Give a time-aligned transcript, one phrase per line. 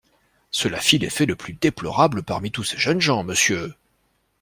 [0.49, 3.75] Cela fit l'effet le plus déplorable parmi tous ces jeunes gens, Monsieur!